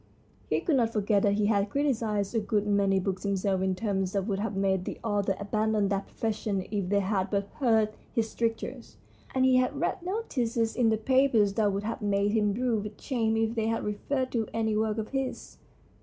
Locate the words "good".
2.39-2.65